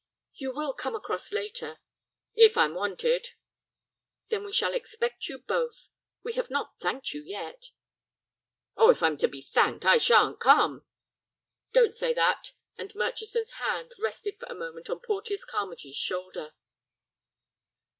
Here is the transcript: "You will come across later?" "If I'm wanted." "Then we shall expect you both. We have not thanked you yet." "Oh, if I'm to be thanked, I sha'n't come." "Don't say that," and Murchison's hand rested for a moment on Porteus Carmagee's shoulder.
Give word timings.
"You 0.33 0.51
will 0.55 0.73
come 0.73 0.95
across 0.95 1.31
later?" 1.31 1.77
"If 2.33 2.57
I'm 2.57 2.73
wanted." 2.73 3.33
"Then 4.29 4.43
we 4.43 4.51
shall 4.51 4.73
expect 4.73 5.29
you 5.29 5.37
both. 5.37 5.89
We 6.23 6.33
have 6.33 6.49
not 6.49 6.79
thanked 6.79 7.13
you 7.13 7.21
yet." 7.23 7.69
"Oh, 8.75 8.89
if 8.89 9.03
I'm 9.03 9.15
to 9.17 9.27
be 9.27 9.43
thanked, 9.43 9.85
I 9.85 9.99
sha'n't 9.99 10.39
come." 10.39 10.87
"Don't 11.71 11.93
say 11.93 12.15
that," 12.15 12.53
and 12.79 12.95
Murchison's 12.95 13.51
hand 13.61 13.91
rested 13.99 14.39
for 14.39 14.47
a 14.47 14.55
moment 14.55 14.89
on 14.89 15.01
Porteus 15.01 15.45
Carmagee's 15.45 15.97
shoulder. 15.97 16.55